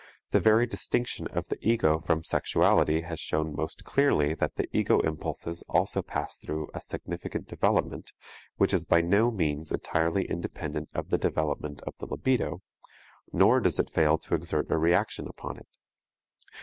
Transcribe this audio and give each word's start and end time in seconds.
The 0.31 0.39
very 0.39 0.65
distinction 0.65 1.27
of 1.27 1.47
the 1.49 1.59
ego 1.61 1.99
from 1.99 2.23
sexuality 2.23 3.01
has 3.01 3.19
shown 3.19 3.55
most 3.55 3.83
clearly 3.85 4.33
that 4.33 4.55
the 4.55 4.67
ego 4.75 4.99
impulses 5.01 5.63
also 5.69 6.01
pass 6.01 6.35
through 6.37 6.71
a 6.73 6.81
significant 6.81 7.47
development, 7.47 8.11
which 8.55 8.73
is 8.73 8.87
by 8.87 9.01
no 9.01 9.29
means 9.29 9.71
entirely 9.71 10.25
independent 10.27 10.89
of 10.95 11.09
the 11.11 11.19
development 11.19 11.81
of 11.85 11.93
the 11.99 12.07
libido, 12.07 12.63
nor 13.31 13.59
does 13.59 13.77
it 13.77 13.91
fail 13.93 14.17
to 14.17 14.33
exert 14.33 14.71
a 14.71 14.77
reaction 14.79 15.27
upon 15.27 15.57
it. 15.57 15.67